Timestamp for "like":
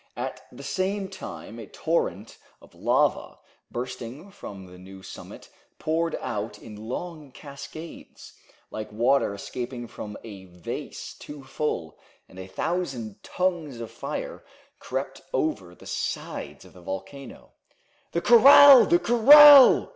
8.71-8.91